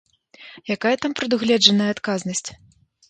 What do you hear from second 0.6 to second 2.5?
Якая там прадугледжаная адказнасць?